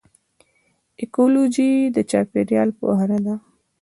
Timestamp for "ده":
3.25-3.35